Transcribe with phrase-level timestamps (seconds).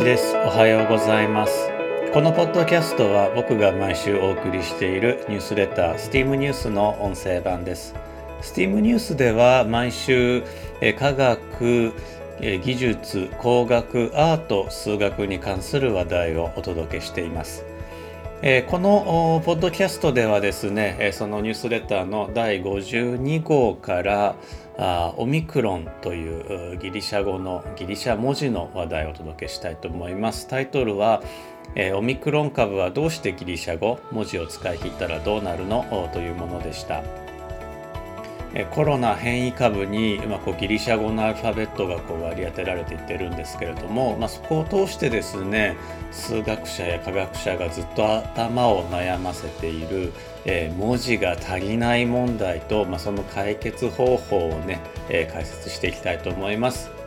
[0.00, 0.34] ちです。
[0.34, 1.68] おはようございます。
[2.14, 7.94] このポッドキャストは僕が毎週お送りしているニュースレター STEAM ニュースの音声版です。
[8.40, 10.42] STEAM ニュースでは毎週
[10.98, 11.92] 科学
[12.40, 17.66] 技術工学アート数学に関する話題をお届けしています。
[18.68, 24.34] このポッドキャストではですねそのニュースレターの第52号から
[25.16, 30.48] オミクロンというギリシャ語のギリシャ文字の話題をお届けしたいと思います。
[30.48, 31.22] タイトルは
[31.74, 35.84] えオミクロン株はどうしてギリシャ語文字を使い切ったらどうなるの？
[36.12, 37.02] というものでした。
[38.72, 45.76] コロナ変異株に、まあ、こうギリシャ語のアルファベットがこう割り当てられていってるんですけれども、まあ、そこを通してですね
[46.10, 50.12] 数学者や科学者がずっと頭を悩ませている、
[50.44, 56.99] えー、文字が足りない問題と、まあ、その解決方法をね、えー、解説していきたいと思います。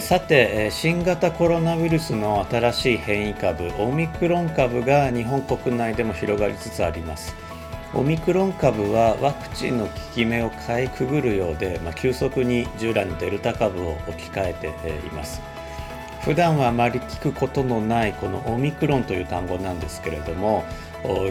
[0.00, 7.34] さて新型コロナウイルスの新しい変異株オミクロン株が日本国内でも広がりつつあります。
[7.92, 15.42] オミクロン株はワクチンの効き目をかいくぐるようで、まあ、急速に従来のデルタ株を置き換えています。
[16.22, 20.64] 普段はあまり聞くことのないこのオミクロンという単語なんですけれども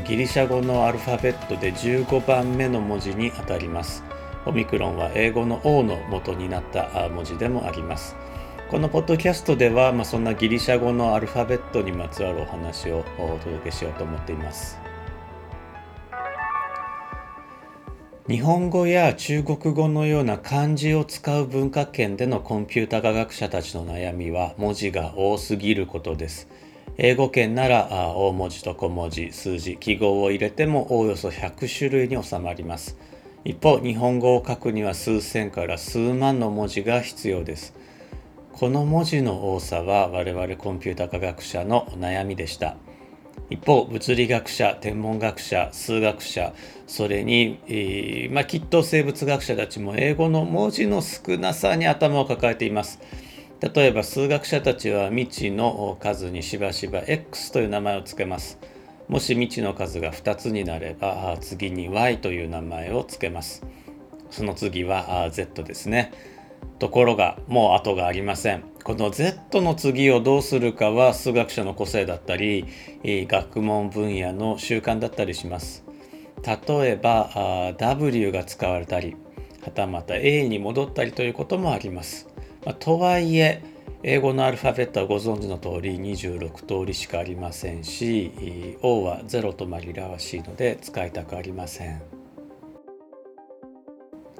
[0.06, 4.04] ギリシャ語のアルファベットで15番目の文字にあたります。
[4.46, 8.16] オミクロンは英語の O の元になった文字でもあります。
[8.72, 14.80] このポッドキャストでは、まあ、そんなギリシャ語のアルファベットにまつわるお話をお届けしようと思っています。
[18.30, 26.48] 日本語や中国語のような漢字を使う文化圏でのコンピュータ科学者たちの悩みは文字が多すぎることです。
[26.96, 32.98] 英語圏なら大文字と小文字、数字、記号を入れてもおおよそ100種類に収まります。
[33.44, 37.81] 一方、日本語を書くには数千から数万の文字が必要です。
[38.54, 42.76] この文字の多さは我々コンピュータ科学者の悩みでした。
[43.50, 46.54] 一方物理学者天文学者数学者
[46.88, 53.00] それに、えー、まあ、きっと生物学者たちも英語の文字の少なさに頭を抱えています。
[53.62, 58.60] 例えば数学者たちは未知の数にしばしば X という名前を付けます。
[59.08, 63.64] もし未知の数が2つになれば次に Y という名前を付けます。
[64.30, 66.12] その次は Z ですね。
[66.80, 68.64] ところがもう後がありません。
[68.84, 72.66] この Z の次をどうするかは数学者の個性だったり
[73.04, 75.86] 学問分野の習慣だったりします。
[76.44, 79.16] 例えば W が使われたり
[79.64, 82.28] はたまた A に戻ったりということもあります、
[82.66, 83.64] ま、とはいえ
[84.04, 88.32] 英語のアルファベットはご存知の通り26通りしかありませんし
[88.82, 92.21] O は0と紛らわしいので使いたくありません。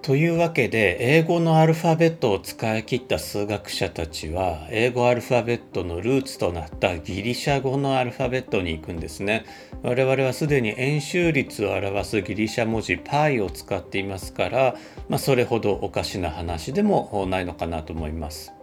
[0.02, 9.46] というわけで英語のアルファベットを使い切った数学者たちは英語アルファベットのルーツとなったギリシャ語のアルファベットに行くんですね。
[9.84, 14.76] 我々はすでに円周率を表すギリシャ文字 π を使っていますから、
[15.08, 18.54] まあ、それほどおかしな話でもないのかなと思います。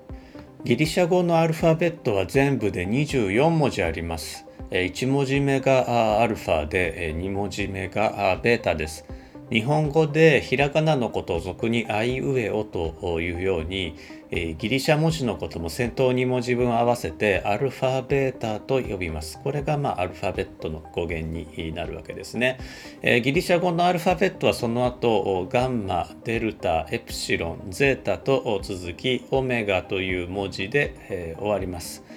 [0.64, 4.44] ギリシャ語のアルファベットは全部で24文字あります。
[4.70, 9.04] 1文字目がアルファで2文字目がベータです。
[9.50, 13.96] 日本語でひらがなのことを俗にあいうえおというように、
[14.30, 19.40] え、ギリシャ文字のことも先頭2文字分合わせてアルファベータと呼びます。
[19.42, 22.58] これが、まあ、アルファベットの語源になるわけですね。
[23.00, 32.07] え、ギリシャ語のアルファベットはその後ガンマ、デルタ、エプシロン、ゼータと続きオメガという文字で、え、終わります。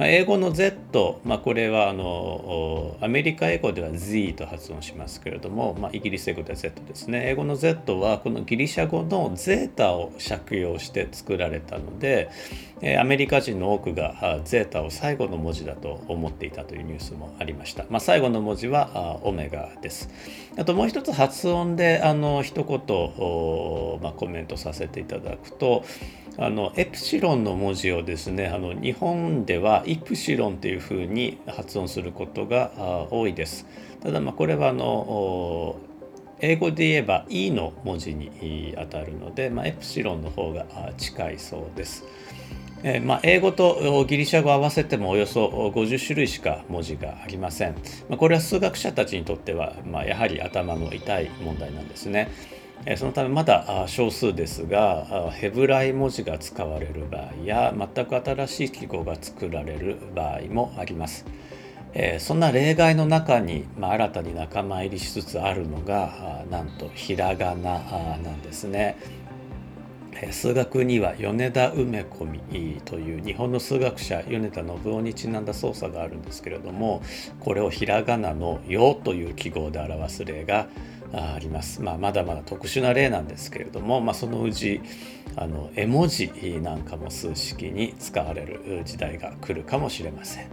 [0.00, 7.28] まあ、英語の Z、まあ、これはあのアメリカ英語では Z と発音しますけれども、まあ、イギリス英語では Z ですね。
[7.28, 12.30] 英語の Z はこのギリシャ語のゼータを借用して作られたので
[12.98, 20.08] アメリカ人の多くがゼータを最後の文字だと思っていたというニュースもありました、まあ、最後の文字はオメガです。
[20.56, 25.84] あともう一つ発音であの一言、まあ、コメントさせていただくと
[26.38, 33.66] あのエプシロンの文字をですねあの日本ではイプシロンというふうに発音することが多いです。
[34.02, 35.76] ただまあこれはあの
[36.38, 40.64] 英語で言えば E の文字にあたるので、まあ、エプシロンの方が
[40.96, 42.04] 近いそうです。
[42.82, 47.74] えー、まあ、英語とギリシャ語を合わせてもおよそ50種類しか文字がありません。
[48.08, 52.30] まあ、これは数学者たちにとっては、まあ、やはり頭の痛い問題なんですね。
[52.96, 61.26] そのためまだ少数ですがヘブライ文字が使われる場合や全く新しい記号が作られる場合もあります。
[61.92, 67.80] え、そんな例外の中に、ま、新たに仲間入りしつつあるのがなんとひらがな
[68.18, 68.96] なんですね。
[70.30, 72.26] 数学には米田梅子
[72.84, 77.02] という日本の数学者米田信夫にちなんだ操作があるんですけれども
[77.40, 80.68] これをひらがなの「よ」という記号で表す例が
[81.12, 84.80] あります、まあ、まだまだ特殊な例なんですけれども、まあ、そのうち
[85.36, 86.30] あの絵文字
[86.62, 90.46] なんかも数式に使われる時代が来るかもしれません。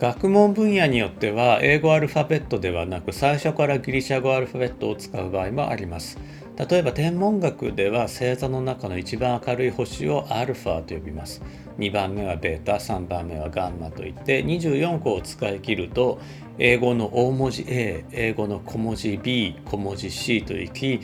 [0.00, 6.18] 学問分野によっては英語アルファベットではなく最初からギリシャ語アルファベットを使う場合もあります。
[6.56, 11.42] 例えば天文学では星座の中の一番明るい星をアルファと呼びます。
[11.76, 16.18] 2番目はベータ、3番目はガンマといって24個を使い切ると
[16.58, 21.00] 英語の大文字 A、英語の小文字 B、小文字 C といき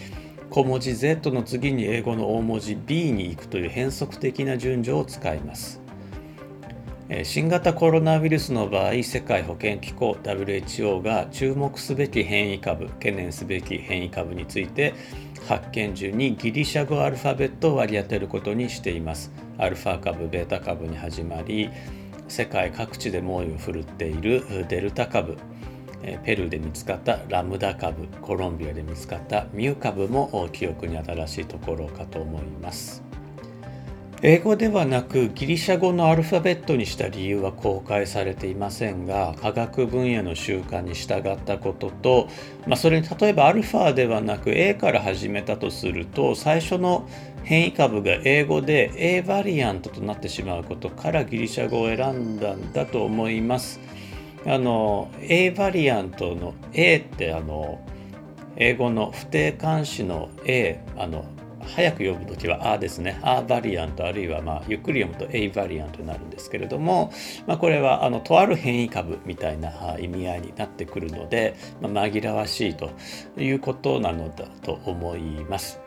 [0.49, 5.85] 小文字 Z の次に英語の大文字 B に行くという変則的な順序を使います。
[7.23, 14.93] 新型コロナウイルスの場合世界保健機構 WHO が注目すべき変異株懸念すべき変異株について
[15.47, 21.71] 発見順にギリシャ語アルファベットを割り当てることにしていますアルファ株ベータ株に始まり
[22.27, 25.39] 世界各地で猛威を振るっているデルタ株
[26.25, 33.03] ペルーで見つかったラムダ株コロンビアで見つかったミュー株も記憶に新しいところかと思います。
[34.23, 42.29] 英語ではなくギリシャ語のアルファベットにした理由は公開されていませんが科学分野の習慣に従ったことと、
[42.67, 47.07] まあ、それに例えばアルファではなく A から始めたとすると最初の
[47.45, 53.79] 変異株が英語で A バリアントとなってしまうことからギリシャ語を選んだんだと思います。
[54.47, 57.81] あの A バリアントの A ってあの
[58.57, 61.25] 英語の不定冠詞の A あの
[61.67, 67.13] 早く読む時は「あ」ですね「あ」バリアントあるいはまあゆっくり読むと「A バリアント」になるんですけれども、
[67.47, 72.91] まあ、これはあのとある変異株みたいな意味合いになってくるので、まあ、紛らわしいと
[73.37, 75.81] いうことなのだと思います。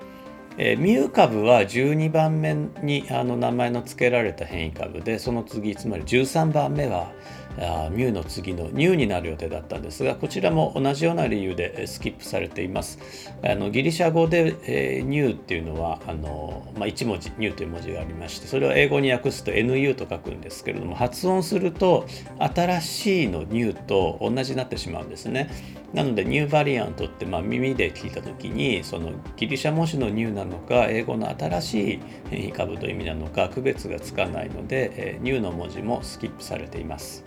[0.62, 2.54] えー、ミュー株は12番目
[2.84, 7.14] にあの名前の付けられた変異株でその次つまり13番目は
[7.62, 13.00] あミューの次のニューになる予定だったんですがこちらも同じような理由でスキップされています
[13.44, 22.06] あのギリシャ語で、えー、ニューっていうのはあの、まあ、1文字ニューという文字がありましてそれを英語に訳すと NU と書くんですけれども発音すると
[22.40, 25.50] 新しいのニューと同じになってしまうんですね
[25.94, 37.24] なのでニューバリアントってまあ耳で聞いた時にそのギリシャ文字のニューなのか英語の新しい変異株という意味なのか区別がつかないので、えー、ニューの文字もスキップされています。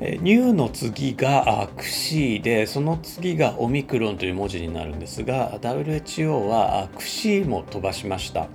[0.00, 8.48] ニューの次がクシーでその次がオミクロンという文字になるんですが WHO はクシーも飛ばしました。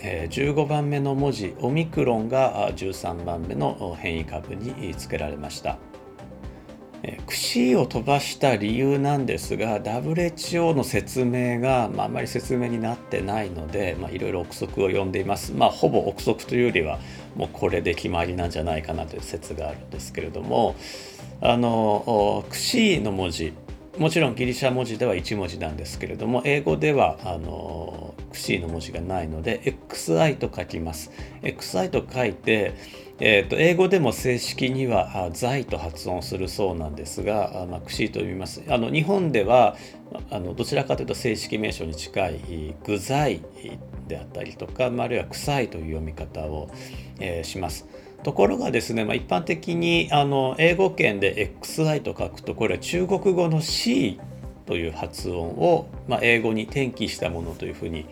[0.00, 5.78] 15番目の文字オミクロンが13番目の変異株に付けられました。
[7.26, 15.52] 串を飛ばした理由なんですが WHO の説明が、まあ、あまり説明になってないので、いろいろ憶測を呼んでいます。
[15.52, 16.98] まあ、ほぼ憶測というよりは
[17.34, 20.76] もうこれで決まりなんじゃないかなという説があるんですけれども
[21.40, 23.52] あの串の文字
[23.98, 31.10] もちろんギリシャ文字では1文字なんですけれども英語ではあのクシーの文字がないので XI と書きます
[31.42, 32.74] XI と書いて
[33.20, 39.76] えーと、英語でも正式には「財」と発音するそうなんですが、まあ、くしと読みますあの日本では
[40.30, 43.42] あのどちらかというと正式名称に近い「具材」
[44.08, 46.70] であったりとか、まあ、あるいは「臭い」という読み方を、
[47.20, 47.86] えー、します。
[48.22, 54.20] ところがですね、まあ、一般的にあの英語圏で XI と書くとこれは中国語の C
[54.66, 58.06] という発音を、まあ、英語に転記したものというふうに、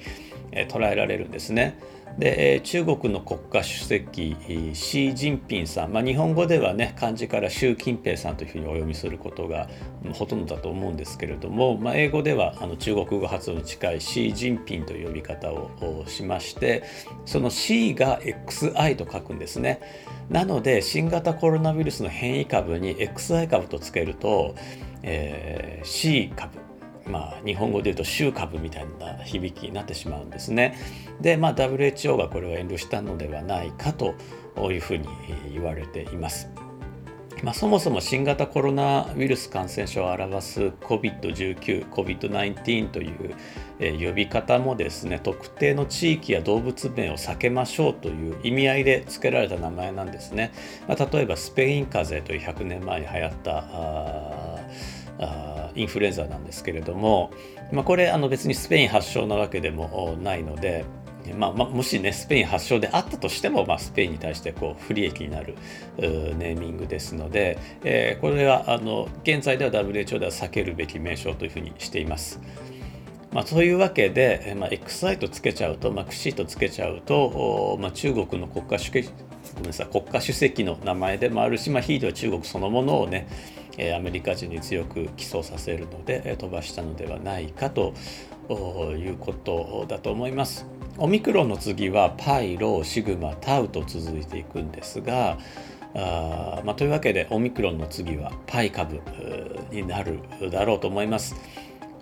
[0.51, 1.79] えー、捉えられるんですね。
[2.19, 4.37] で中国の国家主席
[4.75, 9.69] シー・ジンピンさん、まあ、日本語ではね漢字から習近平さんというふうにお読みすることが
[10.13, 16.85] ほとんどだと思うんですけれども、まあ、英語ではあの中国語発音に近いシー・ジンピンという呼び方をしまして
[17.25, 19.81] その C が XI と書くんですね。
[20.29, 24.55] なので新型コロナウイルスの変異株に XI 株とつけると、
[25.03, 26.70] えー、C 株。
[27.07, 30.77] まあ、日本語で言うと州株みたいな響きになってしまうんですね。
[31.21, 34.15] で、まあ、WHO がこれを遠慮したのではないかと
[34.71, 35.09] いうふうに
[35.53, 36.49] 言われています。
[37.43, 50.53] まあ、そもそも新型コロナウイルス感染症を表す COVID-19、COVID-19 という呼び方もですね、特定の地域や動物名を避けましょうという意味合いで付けられた名前なんですね。
[50.87, 53.65] まあ、例えばスペイン風邪という100年前に流行ったあ
[55.19, 57.31] あインフルエンザなんですけれども、
[57.73, 60.85] まあ、これあの別にスペイン発祥なわけでもないので
[61.37, 65.57] まあ、まあ、もしねスペイン発祥であったとしても、まあ、スペインに対してこう不利益になる
[65.99, 72.41] ネーミングですので、えー、これはあの現在では WHO では避けるべき名称というふうにしています。
[73.33, 79.09] まあ、そういうわけで、まあ、XI とつけちゃうと、まあ、クシーとつけちゃうと、まあ、中国の国家主席
[79.55, 83.29] ごめんなさい国家主席の名前でもあるし、まあ、ひいては中国そのものをね
[83.97, 87.95] アメリカ人に強く起訴させるので飛ばしたのではないかと
[88.51, 90.67] いうことだと思います。
[90.99, 95.39] オミクロンの次はパイロシグマタウと続いていくんですが
[95.95, 99.01] あ、まあ、というわけでオミクロンの次はパイ株
[99.71, 101.35] になるだろうと思います。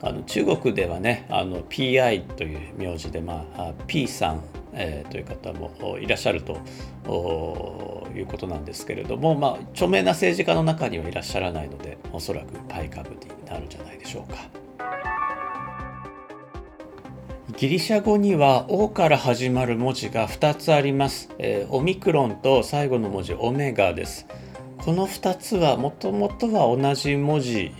[0.00, 4.42] あの中国ではねあの PI という名字で、まあ、P さん、
[4.78, 6.62] えー、という方もいらっしゃると
[8.16, 14.38] いうことなんですけれども、まあ、著名な政治家の中にはいらっしゃらないのでおそらくパイ株になるんじゃないでしょうか。
[17.56, 21.28] ギリシャ語には「O」から始まる文字が2つあります。
[21.38, 24.28] えー、オミクロンと最後の文字オメガです。
[24.84, 27.72] この2つはもともとは同じ文字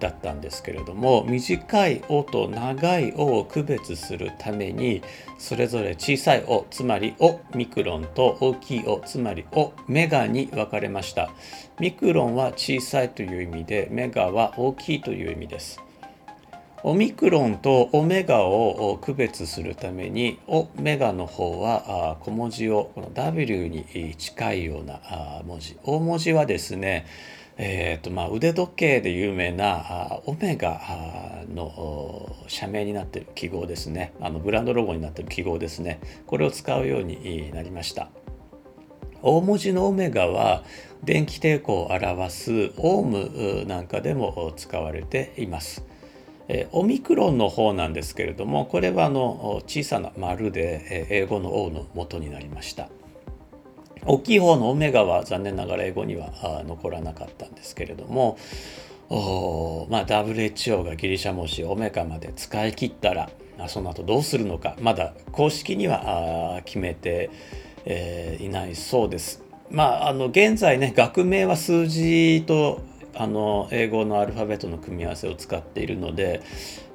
[0.00, 5.02] だったんですけれども短い「お」と長い「お」を区別するために
[5.38, 11.30] それぞれ小さい「お」つまり「お」ミクロンと大きい「お」つまり「お」メガに分かれました。
[11.78, 15.85] ミクロンは小さいという意味でメガは大きいという意味です。
[16.88, 25.00] オミクロンとオメガを区別するためにオメガの方は小文字をこの W に近いような
[25.44, 25.76] 文字。
[25.82, 27.04] 大文字はですね
[27.56, 34.12] えーとまあ、腕時計で有名なオメガの社名になっている記号ですね。
[34.20, 35.98] あのブランドロゴになっている記号ですね。
[36.28, 38.10] これを使うようになりました。
[39.22, 40.62] 大文字のオメガは
[41.02, 45.84] 電気抵抗を表すオームなんかでも使われています。
[46.48, 52.88] えオミクロンの方なんですけれどもこれはあの小さな丸で、え英語の O の元になりました
[54.04, 58.38] 大きい方のオメガは残念ながら英語には残らなかったんですけれども
[59.08, 63.30] おまあ、WHO がギリシャ文字オメガまで使い切ったら
[63.68, 67.30] その後どうするのかまだ公式には決めて、
[67.84, 69.42] えー、いないそうです。
[69.70, 72.80] まあ、あの現在ね学名は数字と
[73.18, 76.42] あの英語のアルファベットの組み合わせを使っているので、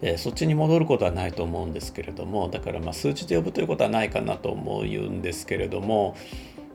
[0.02, 6.16] えー、そっちに戻ることはないと思うんですけれどもだからまあ数字で呼ぶということはないかなと思うんですけれども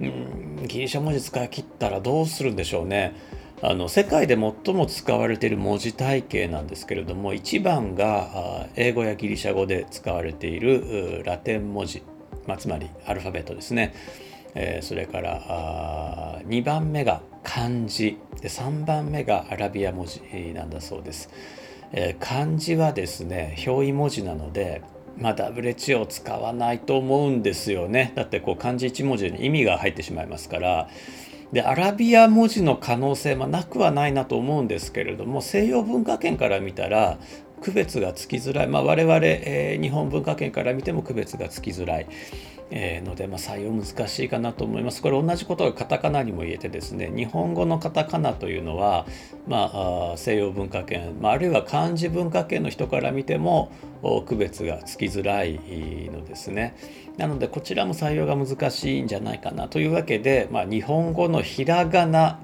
[0.00, 3.14] うんギリシャ文字使い切ったらどうするんでしょうね。
[3.62, 12.02] あの世界で最も使われている文字体系なんですけれども1番が英語やギリシャ語で使われているラテン文字、
[12.46, 13.94] まあ、つまりアルファベットですね。
[14.54, 18.18] えー、それから2番目が漢字。
[18.40, 20.20] で3番目がアラビア文字
[20.52, 21.30] なんだそうです、
[21.92, 24.82] えー、漢字はですね表意文字なので
[25.18, 28.12] まあ、WHO を使わないと思うんですよね。
[28.16, 30.88] だってこう漢字1文字に意味が入ってしまいますから。
[31.52, 37.18] でアラビア文字の可能性もなくはないなと思うんですけれども西洋文化圏から見たら
[37.62, 42.06] 区別がつきづらい、まあ、我々、えー、日本文化圏から見ても区別がつきづらい。
[42.70, 45.00] えー、ので、まあ、採用難しいかなと思います。
[45.00, 49.06] これ同じことがカタカナにも言えてですね日本語のカタカナというのは、
[49.46, 53.70] まあ、西洋文化圏、まあ、あるいは漢字文化圏の人から見ても
[54.26, 55.60] 区別がつきづらい
[56.12, 56.76] のですね。
[57.16, 62.40] なのでこちらも採用が難しいんじゃないかなというわけで、まあ、日本語のひらがな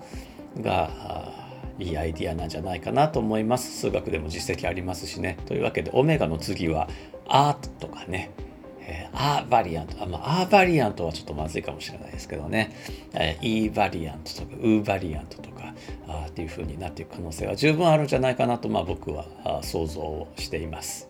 [0.61, 1.42] が
[1.79, 3.81] いいアイディアなんじゃないかなと思います。
[3.81, 5.39] 数学でも実績ありますしね。
[5.47, 6.89] というわけでオメガの次は
[7.29, 8.31] アートとかね
[8.85, 12.75] えー、アーバリアント、あまあ、アーバリアントはちょっとまずいかもしれないですけどね、
[13.15, 15.75] えー、イーバリアントとかウーバリアントとか
[16.09, 19.25] あっていう風になっていく可能性は十分あるんじゃないかなと、まあ、僕は
[19.63, 21.09] 想像をしています。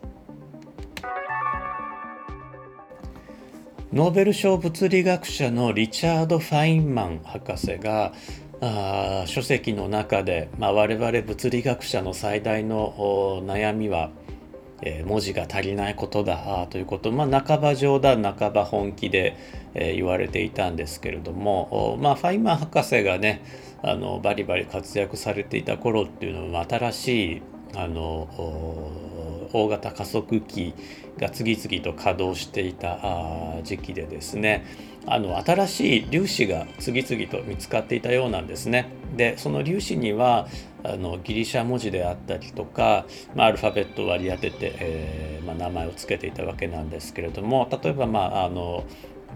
[3.93, 8.15] ノーベル賞物理学者のリチャード・ファインマン博士が
[8.65, 14.11] あ書籍の中で、まあ、我々物理学者の最大の悩みは
[14.83, 19.37] え文字が足りないことだということ、まあ、半ば冗談半ば本気で、
[19.75, 23.43] え言われていたんですけれども、まあ、ファイマン博士がね
[23.83, 27.43] あのバリバリ活躍されていた頃っていうのは新しい
[27.75, 28.29] あの
[29.53, 30.75] 大型加速器
[31.19, 32.99] が次々と稼働していた
[33.65, 34.65] 時期でですね
[35.07, 38.89] あの新しい粒子が次々と見つかっていたようなんですね。
[39.17, 40.49] でその粒子には
[40.85, 48.85] あのギリシャ文字であったりとか、まあ、アルファベットを割り当てて、えーまあ、名前を付けていたわけなんですけれども例えば、まあ、あの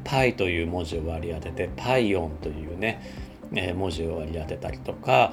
[0.04, 3.02] パイという文字を割り当ててパイオンというね、
[3.54, 5.32] えー、文字を割り当てたりとか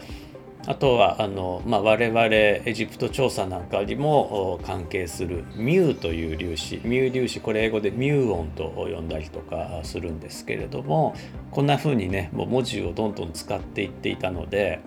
[0.65, 11.15] あとはあの、まあ、我々エジプト調査なんかにも関係するミューという粒子ミュー粒子これ英語でミューオンと呼んだりとかするんですけれども
[11.51, 14.79] こんな風にねもう文字をどんどん使っていっていたので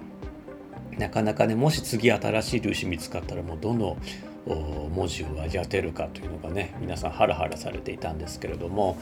[0.97, 3.99] なかなかねもし次新しい粒子見つかったらもうどの
[4.47, 8.97] 文字を割り当てるかというのがね皆さんハラハラされていたんですけれども、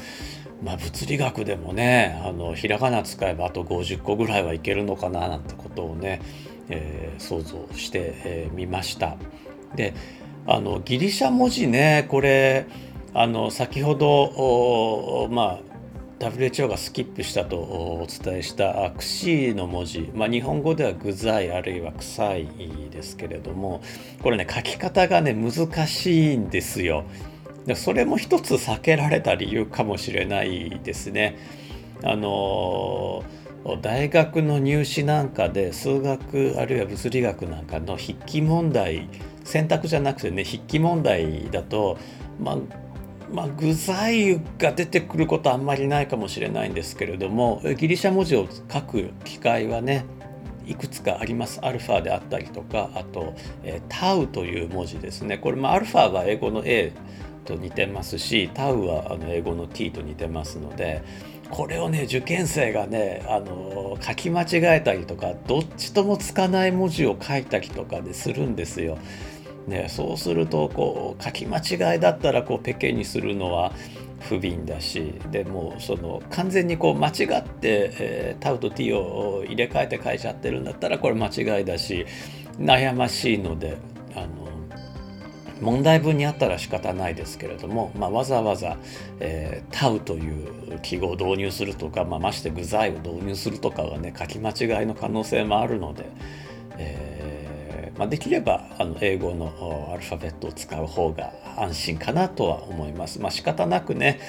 [0.62, 6.22] まあ、物理学でもねあのひらがな使えばあと50個ぐらいはいけるのかななんてことをね、
[6.68, 9.16] えー、想像してみ、えー、ました。
[9.74, 9.94] で
[10.46, 12.66] あのギリシャ文字ねこれ
[13.14, 15.74] あの先ほどまあ
[16.18, 22.48] WHO がスキップしたとお伝えした「くし」の文字、まあ、日本語では「具材」あるいは「臭い」
[22.90, 23.82] ですけれども
[24.22, 27.04] これね書き方がね難しいんですよ。
[27.66, 31.36] でそれも一つ避けられた理由かもしれないですね。
[32.02, 33.24] あの
[33.80, 39.08] 大学の入試なんかで数学あるいは物理学なんかの筆記問題
[39.44, 41.98] 選択じゃなくてね筆記問題だと、
[42.38, 42.58] まあ、
[43.32, 50.04] まあ、具材が出てくることはあんまりないかもしれないんですけれどもギリシャ文字を書く機会はね
[50.66, 51.60] いくつかあります。
[51.62, 55.36] アルファであったりとかあと、え、タウという文字ですね。
[55.36, 56.92] これ、まあ、アルファは英語の A
[57.44, 61.02] と似てますしタウはあの英語の T と似てますので
[61.54, 68.98] これをね受験生がねあの書き間違えたりとかどっちともつかない文字を書いたりとかでするんですよ。
[69.68, 73.72] ね、そうするとこう書き間違いだったらこうペケにするのは
[74.20, 82.04] 不憫だしでもその完全にこう間違って、えー、タウと T を入れ替えて書いちゃってるんだったらこれ間違いだし
[82.58, 83.78] 悩ましいので
[84.14, 84.53] あの
[85.64, 88.76] 問題文にあったら仕方ないですけれども、まあ、わざわざ、
[89.20, 96.04] えー、タウという記号を導入するとか、まあ、まして具材を導入するとかはね書き間違いの可能性もあるので。
[96.76, 97.24] えー
[97.98, 103.20] まあ、できればあの英語のアルファベットを使う方が安心かなとは思います。
[103.20, 104.20] まあ、仕方なくね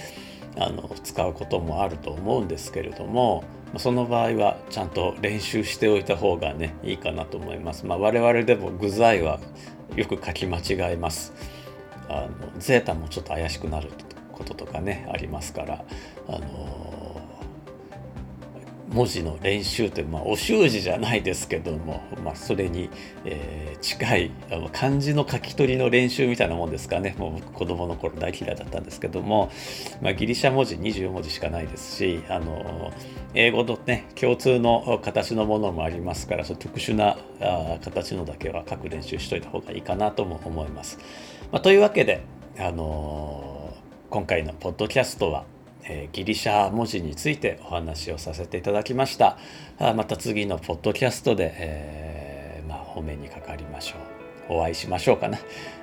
[0.57, 3.43] あの使うこともあると思うんですけれども
[3.77, 7.85] その場合はちゃんと練習しておいた方がねいいかなと思います。
[7.85, 9.39] まあ、我々でも具材は
[9.95, 11.33] よく書き間違えます。
[12.09, 13.89] あのゼータもちょっと怪しくなる
[14.31, 15.83] こととかねありますから
[16.27, 16.93] あの
[18.95, 22.89] 文字の練習という、まあ、お習字じゃないですけども、まあ、それに、
[23.25, 29.51] えー、近いあの漢字の書き取りの練習みたいなもんですかねもう僕子供の頃大嫌いだったんですけども、
[30.01, 32.93] まあ、ギリシャ文字24文字しかないですしあの
[33.33, 40.97] 英語のね共通の形のものもありますからその特殊なあ形のだけは書く練習しといた方がいいかなとも思います。
[41.51, 42.23] まあ、というわけで、
[42.57, 43.73] あの
[44.09, 45.43] 今回のポッドキャストは
[45.87, 49.37] えギリシャ文字についてお話をさせていただきました。
[49.79, 53.95] また次のポッドキャストで、えー、まあ、お目にかかりましょ
[54.49, 54.57] う。
[54.57, 55.39] お会いしましょうかな。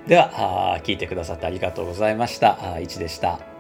[0.07, 2.79] では聞いてくださってありがとうございました。
[2.81, 3.52] いちでした。